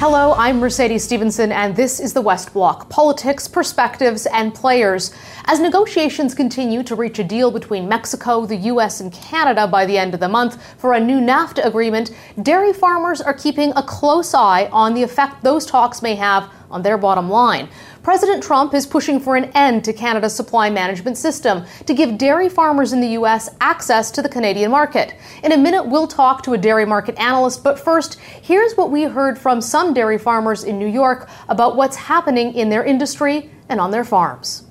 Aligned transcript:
Hello, 0.00 0.32
I'm 0.32 0.60
Mercedes 0.60 1.04
Stephenson, 1.04 1.52
and 1.52 1.76
this 1.76 2.00
is 2.00 2.14
the 2.14 2.22
West 2.22 2.54
Block 2.54 2.88
politics, 2.88 3.46
perspectives, 3.46 4.24
and 4.24 4.54
players. 4.54 5.12
As 5.44 5.60
negotiations 5.60 6.34
continue 6.34 6.82
to 6.84 6.94
reach 6.94 7.18
a 7.18 7.22
deal 7.22 7.50
between 7.50 7.86
Mexico, 7.86 8.46
the 8.46 8.56
U.S., 8.56 9.02
and 9.02 9.12
Canada 9.12 9.68
by 9.68 9.84
the 9.84 9.98
end 9.98 10.14
of 10.14 10.20
the 10.20 10.28
month 10.30 10.58
for 10.78 10.94
a 10.94 11.00
new 11.00 11.20
NAFTA 11.20 11.66
agreement, 11.66 12.12
dairy 12.42 12.72
farmers 12.72 13.20
are 13.20 13.34
keeping 13.34 13.74
a 13.76 13.82
close 13.82 14.32
eye 14.32 14.70
on 14.72 14.94
the 14.94 15.02
effect 15.02 15.42
those 15.42 15.66
talks 15.66 16.00
may 16.00 16.14
have 16.14 16.50
on 16.70 16.80
their 16.80 16.96
bottom 16.96 17.28
line. 17.28 17.68
President 18.02 18.42
Trump 18.42 18.72
is 18.72 18.86
pushing 18.86 19.20
for 19.20 19.36
an 19.36 19.44
end 19.54 19.84
to 19.84 19.92
Canada's 19.92 20.34
supply 20.34 20.70
management 20.70 21.18
system 21.18 21.66
to 21.84 21.92
give 21.92 22.16
dairy 22.16 22.48
farmers 22.48 22.94
in 22.94 23.00
the 23.02 23.08
U.S. 23.08 23.50
access 23.60 24.10
to 24.12 24.22
the 24.22 24.28
Canadian 24.28 24.70
market. 24.70 25.14
In 25.44 25.52
a 25.52 25.58
minute, 25.58 25.82
we'll 25.82 26.06
talk 26.06 26.42
to 26.44 26.54
a 26.54 26.58
dairy 26.58 26.86
market 26.86 27.18
analyst, 27.18 27.62
but 27.62 27.78
first, 27.78 28.18
here's 28.18 28.72
what 28.72 28.90
we 28.90 29.02
heard 29.02 29.38
from 29.38 29.60
some 29.60 29.92
dairy 29.92 30.16
farmers 30.16 30.64
in 30.64 30.78
New 30.78 30.86
York 30.86 31.28
about 31.50 31.76
what's 31.76 31.96
happening 31.96 32.54
in 32.54 32.70
their 32.70 32.84
industry 32.84 33.50
and 33.68 33.78
on 33.78 33.90
their 33.90 34.04
farms. 34.04 34.64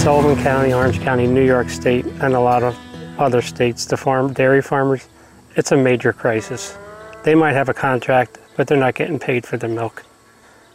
Sullivan 0.00 0.40
County, 0.44 0.72
Orange 0.72 1.00
County, 1.00 1.26
New 1.26 1.44
York 1.44 1.68
State, 1.68 2.06
and 2.06 2.34
a 2.34 2.40
lot 2.40 2.62
of 2.62 2.78
other 3.18 3.42
states, 3.42 3.84
the 3.84 3.96
farm 3.96 4.32
dairy 4.32 4.62
farmers 4.62 5.06
it's 5.60 5.72
a 5.72 5.76
major 5.76 6.10
crisis. 6.14 6.78
They 7.22 7.34
might 7.34 7.52
have 7.52 7.68
a 7.68 7.74
contract, 7.74 8.38
but 8.56 8.66
they're 8.66 8.78
not 8.78 8.94
getting 8.94 9.18
paid 9.18 9.44
for 9.44 9.58
their 9.58 9.68
milk. 9.68 10.02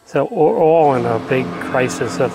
So 0.06 0.28
we're 0.30 0.60
all 0.60 0.94
in 0.94 1.08
a 1.08 1.18
big 1.28 1.48
crisis 1.72 2.20
of 2.20 2.32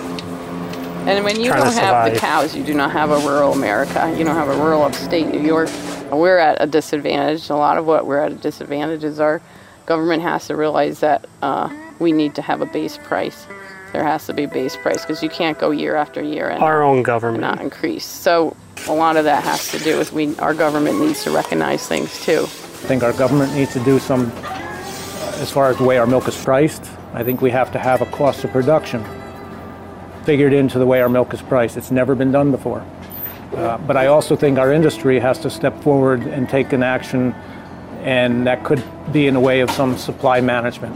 and 1.07 1.23
when 1.23 1.39
you 1.39 1.49
don't 1.49 1.73
have 1.73 2.13
the 2.13 2.19
cows, 2.19 2.55
you 2.55 2.63
do 2.63 2.75
not 2.75 2.91
have 2.91 3.09
a 3.09 3.17
rural 3.19 3.53
America. 3.53 4.13
You 4.15 4.23
don't 4.23 4.35
have 4.35 4.49
a 4.49 4.57
rural 4.57 4.83
upstate 4.83 5.27
New 5.27 5.41
York. 5.41 5.69
We're 6.11 6.37
at 6.37 6.61
a 6.61 6.67
disadvantage. 6.67 7.49
A 7.49 7.55
lot 7.55 7.77
of 7.77 7.87
what 7.87 8.05
we're 8.05 8.19
at 8.19 8.33
a 8.33 8.35
disadvantage 8.35 9.03
is 9.03 9.19
our 9.19 9.41
government 9.87 10.21
has 10.21 10.45
to 10.47 10.55
realize 10.55 10.99
that 10.99 11.25
uh, 11.41 11.75
we 11.97 12.11
need 12.11 12.35
to 12.35 12.43
have 12.43 12.61
a 12.61 12.67
base 12.67 12.99
price. 12.99 13.47
There 13.93 14.03
has 14.03 14.27
to 14.27 14.33
be 14.33 14.43
a 14.43 14.47
base 14.47 14.75
price 14.75 15.01
because 15.01 15.23
you 15.23 15.29
can't 15.29 15.57
go 15.57 15.71
year 15.71 15.95
after 15.95 16.21
year 16.21 16.49
and 16.49 16.61
our 16.61 16.83
own 16.83 17.01
government 17.01 17.41
not 17.41 17.61
increase. 17.61 18.05
So 18.05 18.55
a 18.87 18.93
lot 18.93 19.17
of 19.17 19.25
that 19.25 19.43
has 19.43 19.69
to 19.71 19.79
do 19.79 19.97
with 19.97 20.11
we 20.13 20.35
our 20.37 20.53
government 20.53 20.99
needs 20.99 21.23
to 21.23 21.31
recognize 21.31 21.87
things 21.87 22.23
too. 22.23 22.43
I 22.43 22.85
think 22.87 23.03
our 23.03 23.13
government 23.13 23.53
needs 23.53 23.73
to 23.73 23.83
do 23.83 23.99
some 23.99 24.31
as 25.41 25.51
far 25.51 25.69
as 25.69 25.77
the 25.77 25.83
way 25.83 25.97
our 25.97 26.07
milk 26.07 26.27
is 26.27 26.43
priced. 26.43 26.83
I 27.13 27.23
think 27.23 27.41
we 27.41 27.51
have 27.51 27.71
to 27.73 27.79
have 27.79 28.01
a 28.01 28.05
cost 28.07 28.43
of 28.43 28.51
production 28.51 29.03
figured 30.23 30.53
into 30.53 30.79
the 30.79 30.85
way 30.85 31.01
our 31.01 31.09
milk 31.09 31.33
is 31.33 31.41
priced. 31.41 31.77
It's 31.77 31.91
never 31.91 32.15
been 32.15 32.31
done 32.31 32.51
before. 32.51 32.85
Uh, 33.55 33.77
but 33.79 33.97
I 33.97 34.07
also 34.07 34.35
think 34.35 34.57
our 34.57 34.71
industry 34.71 35.19
has 35.19 35.39
to 35.39 35.49
step 35.49 35.81
forward 35.81 36.21
and 36.21 36.47
take 36.47 36.73
an 36.73 36.83
action, 36.83 37.33
and 38.01 38.47
that 38.47 38.63
could 38.63 38.83
be 39.11 39.27
in 39.27 39.33
the 39.33 39.39
way 39.39 39.59
of 39.59 39.69
some 39.71 39.97
supply 39.97 40.39
management. 40.39 40.95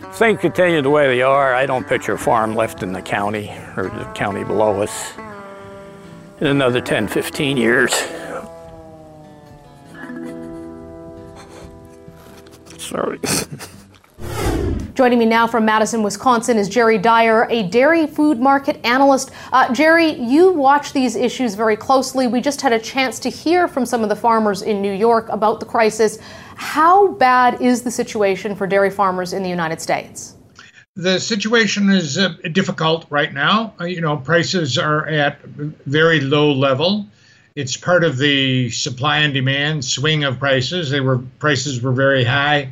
If 0.00 0.14
things 0.14 0.40
continue 0.40 0.80
the 0.80 0.90
way 0.90 1.08
they 1.08 1.22
are, 1.22 1.54
I 1.54 1.66
don't 1.66 1.86
picture 1.86 2.14
a 2.14 2.18
farm 2.18 2.54
left 2.54 2.82
in 2.82 2.92
the 2.92 3.02
county 3.02 3.52
or 3.76 3.84
the 3.84 4.04
county 4.14 4.44
below 4.44 4.80
us 4.80 5.12
in 6.40 6.48
another 6.48 6.80
10, 6.80 7.08
15 7.08 7.56
years. 7.56 7.94
Sorry. 12.78 13.18
Joining 14.94 15.18
me 15.18 15.26
now 15.26 15.48
from 15.48 15.64
Madison, 15.64 16.04
Wisconsin 16.04 16.56
is 16.56 16.68
Jerry 16.68 16.98
Dryer, 16.98 17.48
a 17.50 17.64
dairy 17.64 18.06
food 18.06 18.38
market 18.38 18.78
analyst. 18.86 19.32
Uh, 19.52 19.72
Jerry, 19.74 20.12
you 20.12 20.52
watch 20.52 20.92
these 20.92 21.16
issues 21.16 21.56
very 21.56 21.76
closely. 21.76 22.28
We 22.28 22.40
just 22.40 22.60
had 22.60 22.72
a 22.72 22.78
chance 22.78 23.18
to 23.20 23.28
hear 23.28 23.66
from 23.66 23.84
some 23.86 24.04
of 24.04 24.08
the 24.08 24.14
farmers 24.14 24.62
in 24.62 24.80
New 24.80 24.92
York 24.92 25.28
about 25.30 25.58
the 25.58 25.66
crisis. 25.66 26.20
How 26.54 27.08
bad 27.08 27.60
is 27.60 27.82
the 27.82 27.90
situation 27.90 28.54
for 28.54 28.68
dairy 28.68 28.90
farmers 28.90 29.32
in 29.32 29.42
the 29.42 29.48
United 29.48 29.80
States? 29.80 30.36
The 30.96 31.18
situation 31.18 31.90
is 31.90 32.18
uh, 32.18 32.34
difficult 32.52 33.06
right 33.10 33.32
now. 33.32 33.74
Uh, 33.80 33.84
you 33.84 34.00
know, 34.00 34.16
prices 34.16 34.78
are 34.78 35.06
at 35.06 35.42
very 35.42 36.20
low 36.20 36.52
level. 36.52 37.06
It's 37.56 37.76
part 37.76 38.04
of 38.04 38.16
the 38.16 38.70
supply 38.70 39.18
and 39.18 39.34
demand 39.34 39.84
swing 39.84 40.24
of 40.24 40.38
prices. 40.38 40.90
They 40.90 41.00
were 41.00 41.18
prices 41.38 41.80
were 41.80 41.92
very 41.92 42.24
high 42.24 42.70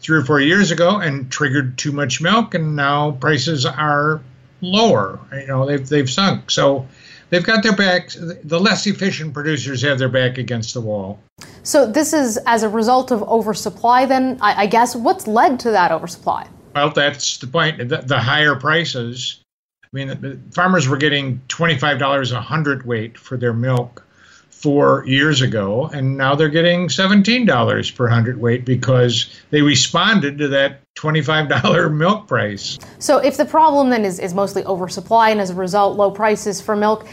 three 0.00 0.18
or 0.18 0.24
four 0.24 0.40
years 0.40 0.70
ago 0.70 0.98
and 0.98 1.30
triggered 1.30 1.76
too 1.78 1.92
much 1.92 2.20
milk, 2.20 2.54
and 2.54 2.76
now 2.76 3.12
prices 3.12 3.66
are 3.66 4.20
lower. 4.60 5.18
You 5.32 5.46
know, 5.46 5.66
they've 5.66 5.86
they've 5.86 6.08
sunk. 6.08 6.50
So 6.50 6.86
they've 7.30 7.44
got 7.44 7.62
their 7.62 7.76
backs. 7.76 8.16
The 8.44 8.60
less 8.60 8.86
efficient 8.86 9.34
producers 9.34 9.82
have 9.82 9.98
their 9.98 10.08
back 10.08 10.38
against 10.38 10.74
the 10.74 10.80
wall. 10.80 11.20
So 11.62 11.90
this 11.90 12.12
is 12.12 12.38
as 12.46 12.62
a 12.62 12.68
result 12.68 13.10
of 13.10 13.22
oversupply. 13.22 14.06
Then 14.06 14.38
I, 14.40 14.62
I 14.62 14.66
guess 14.66 14.94
what's 14.94 15.26
led 15.26 15.60
to 15.60 15.70
that 15.72 15.90
oversupply? 15.90 16.48
Well, 16.76 16.90
that's 16.90 17.38
the 17.38 17.46
point. 17.46 17.88
The, 17.88 18.02
the 18.04 18.20
higher 18.20 18.54
prices. 18.54 19.40
I 19.82 19.88
mean, 19.92 20.42
farmers 20.52 20.86
were 20.86 20.98
getting 20.98 21.40
$25 21.48 22.32
a 22.32 22.40
hundredweight 22.42 23.16
for 23.16 23.38
their 23.38 23.54
milk 23.54 24.04
four 24.50 25.02
years 25.06 25.40
ago, 25.40 25.86
and 25.94 26.18
now 26.18 26.34
they're 26.34 26.50
getting 26.50 26.88
$17 26.88 27.94
per 27.94 28.08
hundredweight 28.08 28.66
because 28.66 29.40
they 29.48 29.62
responded 29.62 30.36
to 30.36 30.48
that 30.48 30.82
$25 30.98 31.94
milk 31.96 32.26
price. 32.26 32.78
So, 32.98 33.18
if 33.18 33.38
the 33.38 33.46
problem 33.46 33.88
then 33.88 34.04
is, 34.04 34.18
is 34.18 34.34
mostly 34.34 34.62
oversupply 34.64 35.30
and 35.30 35.40
as 35.40 35.48
a 35.48 35.54
result 35.54 35.96
low 35.96 36.10
prices 36.10 36.60
for 36.60 36.76
milk, 36.76 37.06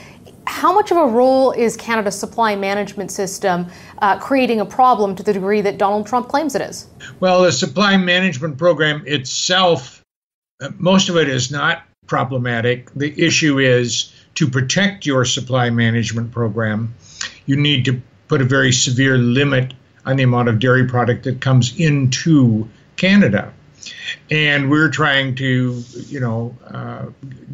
how 0.64 0.72
much 0.72 0.92
of 0.92 0.98
a 0.98 1.06
role 1.06 1.52
is 1.52 1.76
Canada's 1.76 2.18
supply 2.18 2.56
management 2.56 3.12
system 3.12 3.68
uh, 3.98 4.18
creating 4.18 4.62
a 4.62 4.66
problem 4.66 5.14
to 5.14 5.22
the 5.22 5.34
degree 5.34 5.60
that 5.60 5.78
Donald 5.78 6.08
Trump 6.08 6.30
claims 6.30 6.56
it 6.56 6.62
is? 6.62 6.88
Well, 7.20 7.44
the 7.44 7.52
supply 7.52 7.98
management 7.98 8.58
program 8.58 9.04
itself, 9.06 10.02
uh, 10.62 10.70
most 10.78 11.10
of 11.10 11.18
it 11.18 11.28
is 11.28 11.52
not 11.52 11.84
problematic. 12.08 12.90
The 12.94 13.14
issue 13.22 13.60
is 13.60 14.14
to 14.36 14.50
protect 14.50 15.06
your 15.06 15.26
supply 15.26 15.70
management 15.70 16.32
program, 16.32 16.96
you 17.46 17.58
need 17.58 17.84
to 17.84 18.02
put 18.30 18.40
a 18.40 18.46
very 18.46 18.72
severe 18.72 19.18
limit 19.18 19.74
on 20.06 20.16
the 20.16 20.24
amount 20.24 20.48
of 20.48 20.60
dairy 20.60 20.88
product 20.88 21.26
that 21.26 21.42
comes 21.42 21.78
into 21.78 22.70
Canada. 22.96 23.52
And 24.32 24.72
we're 24.72 24.90
trying 24.90 25.36
to, 25.36 25.84
you 26.08 26.22
know, 26.22 26.56
uh, 26.70 27.08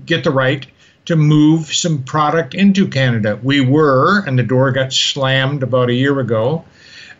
get 0.05 0.23
the 0.23 0.29
right 0.29 0.67
to 1.09 1.15
move 1.15 1.73
some 1.73 2.03
product 2.03 2.53
into 2.53 2.87
Canada. 2.87 3.39
We 3.41 3.61
were, 3.61 4.23
and 4.27 4.37
the 4.37 4.43
door 4.43 4.71
got 4.71 4.93
slammed 4.93 5.63
about 5.63 5.89
a 5.89 5.93
year 5.95 6.19
ago. 6.19 6.63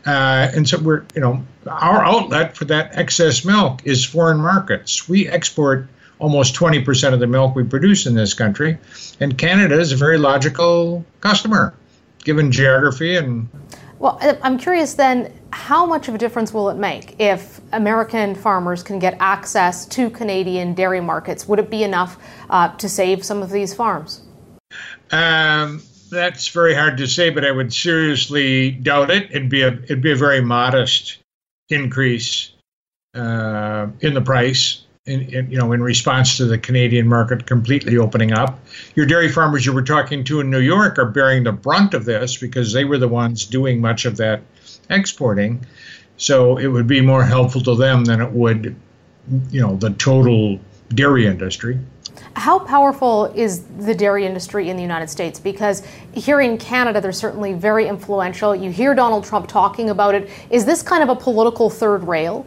Uh, 0.06 0.48
and 0.54 0.70
so 0.70 0.78
we're, 0.78 1.04
you 1.16 1.22
know, 1.22 1.44
our 1.66 2.06
outlet 2.06 2.56
for 2.56 2.66
that 2.66 2.96
excess 2.96 3.44
milk 3.44 3.82
is 3.86 4.06
foreign 4.06 4.38
markets. 4.38 5.10
We 5.10 5.28
export 5.28 5.88
almost 6.20 6.54
20% 6.54 7.14
of 7.14 7.20
the 7.20 7.26
milk 7.26 7.56
we 7.56 7.64
produce 7.64 8.06
in 8.06 8.14
this 8.14 8.36
country, 8.36 8.78
and 9.20 9.36
Canada 9.40 9.80
is 9.80 9.92
a 9.92 9.96
very 9.96 10.20
logical 10.20 11.04
customer, 11.22 11.74
given 12.24 12.52
geography 12.52 13.16
and. 13.16 13.50
Well, 13.98 14.20
I'm 14.44 14.60
curious 14.60 14.94
then, 14.94 15.34
how 15.52 15.86
much 15.86 16.08
of 16.08 16.16
a 16.16 16.18
difference 16.18 16.54
will 16.54 16.70
it 16.70 16.78
make 16.78 17.20
if 17.20 17.62
American 17.72 18.36
farmers 18.36 18.84
can 18.84 19.00
get 19.00 19.18
access 19.20 19.86
to 19.88 20.10
Canadian 20.10 20.74
dairy 20.74 21.02
markets? 21.02 21.48
Would 21.48 21.60
it 21.60 21.70
be 21.70 21.84
enough 21.84 22.18
uh, 22.50 22.76
to 22.78 22.90
save 22.90 23.24
some 23.24 23.42
of 23.42 23.50
these 23.50 23.74
farms? 23.74 24.22
Um, 25.12 25.82
that's 26.12 26.48
very 26.50 26.74
hard 26.74 26.98
to 26.98 27.08
say, 27.08 27.30
but 27.30 27.46
I 27.46 27.52
would 27.52 27.74
seriously 27.74 28.72
doubt 28.72 29.10
it. 29.10 29.30
It'd 29.32 29.50
be 29.50 29.62
a 29.62 29.74
it'd 29.74 30.02
be 30.02 30.12
a 30.12 30.16
very 30.16 30.42
modest 30.42 31.18
increase 31.70 32.52
uh, 33.14 33.88
in 34.02 34.14
the 34.14 34.22
price. 34.22 34.84
In, 35.06 35.22
in, 35.34 35.50
you 35.50 35.58
know, 35.58 35.72
in 35.72 35.82
response 35.82 36.38
to 36.38 36.46
the 36.46 36.58
Canadian 36.58 37.08
market 37.08 37.46
completely 37.46 37.98
opening 37.98 38.34
up, 38.34 38.60
your 38.96 39.06
dairy 39.06 39.30
farmers 39.30 39.66
you 39.66 39.74
were 39.74 39.82
talking 39.82 40.26
to 40.26 40.42
in 40.42 40.52
New 40.52 40.60
York 40.60 41.00
are 41.00 41.06
bearing 41.06 41.44
the 41.44 41.54
brunt 41.54 41.94
of 41.94 42.04
this 42.04 42.36
because 42.38 42.74
they 42.74 42.84
were 42.84 42.98
the 42.98 43.08
ones 43.08 43.46
doing 43.46 43.80
much 43.80 44.04
of 44.04 44.18
that 44.18 44.42
exporting. 44.90 45.66
So 46.18 46.58
it 46.58 46.68
would 46.68 46.86
be 46.86 47.00
more 47.00 47.24
helpful 47.24 47.62
to 47.62 47.76
them 47.76 48.04
than 48.04 48.22
it 48.22 48.32
would, 48.32 48.76
you 49.50 49.62
know, 49.62 49.78
the 49.78 49.92
total 49.92 50.60
dairy 50.90 51.26
industry. 51.26 51.80
How 52.36 52.60
powerful 52.60 53.26
is 53.36 53.64
the 53.80 53.96
dairy 53.96 54.26
industry 54.26 54.70
in 54.70 54.76
the 54.76 54.84
United 54.84 55.10
States? 55.10 55.40
Because 55.40 55.82
here 56.14 56.42
in 56.42 56.58
Canada, 56.58 57.00
they're 57.00 57.14
certainly 57.14 57.54
very 57.54 57.88
influential. 57.88 58.54
You 58.54 58.70
hear 58.70 58.94
Donald 58.94 59.24
Trump 59.24 59.48
talking 59.48 59.90
about 59.90 60.14
it. 60.14 60.30
Is 60.50 60.66
this 60.66 60.84
kind 60.84 61.02
of 61.02 61.10
a 61.10 61.16
political 61.16 61.70
third 61.70 62.04
rail? 62.04 62.46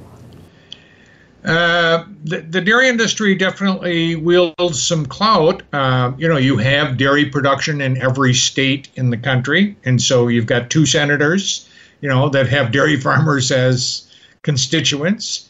Uh, 1.44 2.04
the, 2.24 2.40
the, 2.40 2.60
dairy 2.60 2.88
industry 2.88 3.34
definitely 3.34 4.14
wields 4.14 4.80
some 4.80 5.04
clout. 5.04 5.62
Uh, 5.72 6.12
you 6.16 6.28
know, 6.28 6.36
you 6.36 6.56
have 6.56 6.96
dairy 6.96 7.24
production 7.24 7.80
in 7.80 8.00
every 8.00 8.32
state 8.32 8.88
in 8.94 9.10
the 9.10 9.16
country, 9.16 9.76
and 9.84 10.00
so 10.00 10.28
you've 10.28 10.46
got 10.46 10.70
two 10.70 10.86
senators 10.86 11.68
you 12.02 12.08
know, 12.08 12.28
that 12.28 12.48
have 12.48 12.70
dairy 12.70 12.96
farmers 13.00 13.50
as 13.50 14.06
constituents. 14.42 15.48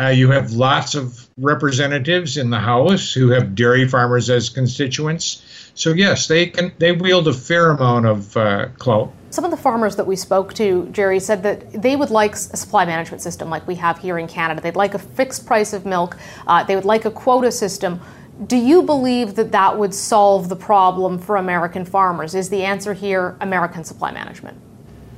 Uh, 0.00 0.06
you 0.06 0.30
have 0.30 0.52
lots 0.52 0.94
of 0.94 1.28
representatives 1.36 2.38
in 2.38 2.48
the 2.48 2.58
House 2.58 3.12
who 3.12 3.28
have 3.28 3.54
dairy 3.54 3.86
farmers 3.86 4.30
as 4.30 4.48
constituents. 4.48 5.42
So 5.74 5.92
yes, 5.92 6.28
they 6.28 6.46
can 6.46 6.72
they 6.78 6.92
wield 6.92 7.28
a 7.28 7.34
fair 7.34 7.72
amount 7.72 8.06
of 8.06 8.34
uh, 8.34 8.68
clout. 8.78 9.12
Some 9.28 9.44
of 9.44 9.50
the 9.50 9.56
farmers 9.58 9.96
that 9.96 10.06
we 10.06 10.16
spoke 10.16 10.54
to, 10.54 10.88
Jerry, 10.92 11.20
said 11.20 11.42
that 11.42 11.82
they 11.82 11.96
would 11.96 12.08
like 12.08 12.32
a 12.32 12.38
supply 12.38 12.86
management 12.86 13.20
system 13.20 13.50
like 13.50 13.66
we 13.66 13.74
have 13.74 13.98
here 13.98 14.18
in 14.18 14.26
Canada. 14.26 14.62
They'd 14.62 14.76
like 14.76 14.94
a 14.94 14.98
fixed 14.98 15.44
price 15.44 15.74
of 15.74 15.84
milk. 15.84 16.16
Uh, 16.46 16.64
they 16.64 16.74
would 16.74 16.86
like 16.86 17.04
a 17.04 17.10
quota 17.10 17.52
system. 17.52 18.00
Do 18.46 18.56
you 18.56 18.82
believe 18.82 19.34
that 19.34 19.52
that 19.52 19.78
would 19.78 19.92
solve 19.92 20.48
the 20.48 20.56
problem 20.56 21.18
for 21.18 21.36
American 21.36 21.84
farmers? 21.84 22.34
Is 22.34 22.48
the 22.48 22.64
answer 22.64 22.94
here 22.94 23.36
American 23.42 23.84
supply 23.84 24.10
management? 24.10 24.56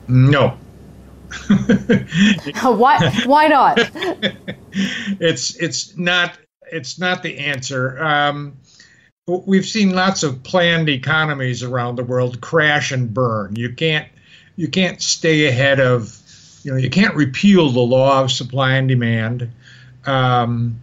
No. 0.08 0.58
why? 2.62 3.22
Why 3.24 3.46
not? 3.46 3.78
it's 4.74 5.56
it's 5.56 5.96
not 5.96 6.36
it's 6.70 6.98
not 6.98 7.22
the 7.22 7.38
answer. 7.38 8.02
Um, 8.02 8.56
we've 9.26 9.66
seen 9.66 9.94
lots 9.94 10.22
of 10.22 10.42
planned 10.42 10.88
economies 10.88 11.62
around 11.62 11.96
the 11.96 12.04
world 12.04 12.40
crash 12.40 12.92
and 12.92 13.12
burn. 13.12 13.56
You 13.56 13.72
can't 13.72 14.08
you 14.56 14.68
can't 14.68 15.00
stay 15.00 15.46
ahead 15.46 15.80
of 15.80 16.18
you 16.62 16.72
know 16.72 16.78
you 16.78 16.90
can't 16.90 17.14
repeal 17.14 17.70
the 17.70 17.80
law 17.80 18.22
of 18.22 18.32
supply 18.32 18.74
and 18.74 18.88
demand. 18.88 19.50
Um, 20.06 20.80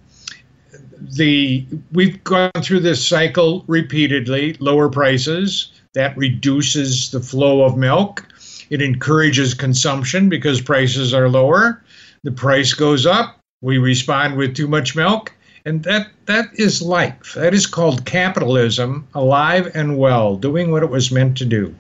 the 0.98 1.66
we've 1.92 2.24
gone 2.24 2.52
through 2.62 2.82
this 2.82 3.06
cycle 3.06 3.64
repeatedly. 3.68 4.54
Lower 4.60 4.90
prices 4.90 5.72
that 5.94 6.16
reduces 6.18 7.12
the 7.12 7.20
flow 7.20 7.64
of 7.64 7.78
milk. 7.78 8.28
It 8.70 8.82
encourages 8.82 9.54
consumption 9.54 10.30
because 10.30 10.62
prices 10.62 11.14
are 11.14 11.28
lower. 11.28 11.84
The 12.24 12.32
price 12.32 12.74
goes 12.74 13.06
up. 13.06 13.41
We 13.62 13.78
respond 13.78 14.38
with 14.38 14.56
too 14.56 14.68
much 14.68 14.96
milk 14.96 15.34
and 15.66 15.84
that 15.84 16.08
that 16.26 16.50
is 16.56 16.82
life. 16.82 17.34
That 17.36 17.54
is 17.54 17.68
called 17.68 18.06
capitalism, 18.06 19.08
alive 19.14 19.72
and 19.76 20.00
well, 20.00 20.36
doing 20.36 20.72
what 20.72 20.82
it 20.82 20.90
was 20.90 21.12
meant 21.12 21.38
to 21.38 21.46
do. 21.46 21.76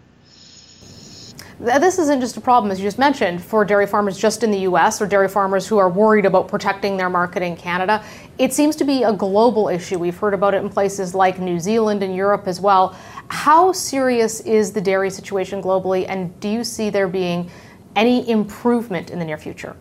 This 1.60 2.00
isn't 2.00 2.22
just 2.22 2.38
a 2.38 2.42
problem, 2.42 2.72
as 2.72 2.80
you 2.80 2.86
just 2.86 2.98
mentioned, 2.98 3.44
for 3.44 3.64
dairy 3.64 3.86
farmers 3.86 4.18
just 4.18 4.44
in 4.44 4.50
the 4.50 4.60
US 4.60 5.02
or 5.02 5.06
dairy 5.06 5.28
farmers 5.28 5.68
who 5.68 5.78
are 5.78 5.90
worried 5.90 6.26
about 6.26 6.48
protecting 6.48 6.98
their 6.98 7.10
market 7.10 7.44
in 7.44 7.56
Canada. 7.56 8.04
It 8.40 8.54
seems 8.54 8.76
to 8.78 8.84
be 8.84 9.04
a 9.04 9.14
global 9.14 9.68
issue. 9.68 10.00
We've 10.00 10.18
heard 10.18 10.34
about 10.34 10.54
it 10.56 10.64
in 10.64 10.70
places 10.70 11.14
like 11.14 11.40
New 11.40 11.60
Zealand 11.60 12.02
and 12.02 12.16
Europe 12.16 12.48
as 12.48 12.60
well. 12.60 12.96
How 13.28 13.72
serious 13.72 14.40
is 14.42 14.72
the 14.72 14.82
dairy 14.82 15.10
situation 15.10 15.62
globally, 15.62 16.06
and 16.08 16.40
do 16.40 16.50
you 16.50 16.64
see 16.64 16.90
there 16.90 17.08
being 17.08 17.50
any 17.96 18.28
improvement 18.30 19.12
in 19.12 19.20
the 19.20 19.26
near 19.26 19.38
future? 19.38 19.76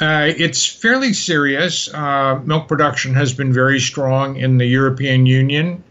Uh, 0.00 0.32
it's 0.36 0.66
fairly 0.66 1.12
serious. 1.12 1.92
Uh, 1.92 2.40
milk 2.44 2.68
production 2.68 3.14
has 3.14 3.32
been 3.32 3.52
very 3.52 3.80
strong 3.80 4.36
in 4.36 4.58
the 4.58 4.66
European 4.66 5.26
Union. 5.26 5.82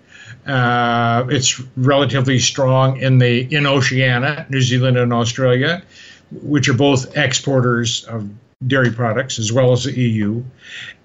Uh, 0.46 1.26
it's 1.30 1.62
relatively 1.78 2.40
strong 2.40 2.98
in 2.98 3.20
the 3.20 3.42
in 3.56 3.68
Oceania, 3.68 4.46
New 4.50 4.62
Zealand 4.62 4.98
and 4.98 5.14
Australia, 5.14 5.84
which 6.32 6.68
are 6.68 6.74
both 6.74 7.16
exporters 7.16 8.04
of 8.06 8.28
dairy 8.66 8.92
products 8.92 9.40
as 9.40 9.52
well 9.52 9.72
as 9.72 9.84
the 9.84 9.94
EU. 9.94 10.44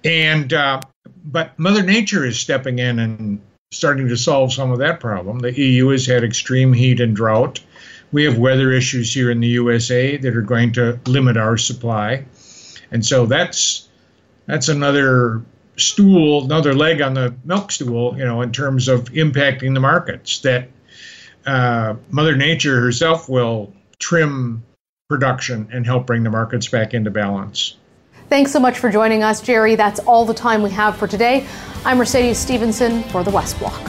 And 0.03 0.53
uh, 0.53 0.81
but 1.25 1.57
Mother 1.59 1.83
Nature 1.83 2.25
is 2.25 2.39
stepping 2.39 2.79
in 2.79 2.99
and 2.99 3.41
starting 3.71 4.07
to 4.07 4.17
solve 4.17 4.53
some 4.53 4.71
of 4.71 4.79
that 4.79 4.99
problem. 4.99 5.39
The 5.39 5.59
EU 5.59 5.89
has 5.89 6.05
had 6.05 6.23
extreme 6.23 6.73
heat 6.73 6.99
and 6.99 7.15
drought. 7.15 7.59
We 8.11 8.23
have 8.23 8.37
weather 8.37 8.71
issues 8.71 9.13
here 9.13 9.29
in 9.29 9.41
the 9.41 9.47
USA 9.49 10.15
that 10.17 10.35
are 10.35 10.41
going 10.41 10.71
to 10.73 10.99
limit 11.05 11.35
our 11.35 11.57
supply. 11.57 12.23
And 12.91 13.05
so 13.05 13.25
that's 13.25 13.87
that's 14.45 14.69
another 14.69 15.43
stool, 15.77 16.45
another 16.45 16.73
leg 16.73 17.01
on 17.01 17.13
the 17.13 17.35
milk 17.43 17.71
stool, 17.71 18.17
you 18.17 18.25
know, 18.25 18.41
in 18.41 18.51
terms 18.51 18.87
of 18.87 19.05
impacting 19.11 19.73
the 19.73 19.79
markets. 19.79 20.39
That 20.39 20.69
uh, 21.45 21.95
Mother 22.09 22.35
Nature 22.35 22.79
herself 22.81 23.29
will 23.29 23.73
trim 23.99 24.63
production 25.09 25.69
and 25.71 25.85
help 25.85 26.05
bring 26.05 26.23
the 26.23 26.29
markets 26.29 26.67
back 26.67 26.93
into 26.93 27.11
balance. 27.11 27.77
Thanks 28.29 28.51
so 28.51 28.59
much 28.59 28.77
for 28.77 28.91
joining 28.91 29.23
us, 29.23 29.39
Jerry. 29.39 29.75
That's 29.75 29.99
all 30.01 30.25
the 30.25 30.33
time 30.33 30.61
we 30.61 30.69
have 30.71 30.97
for 30.97 31.07
today. 31.07 31.47
I'm 31.85 31.97
Mercedes 31.97 32.37
Stephenson 32.37 33.03
for 33.03 33.23
the 33.23 33.31
West 33.31 33.57
Block. 33.59 33.79